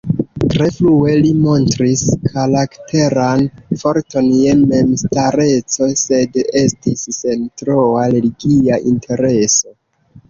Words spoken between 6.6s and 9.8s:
estis sen troa religia intereso.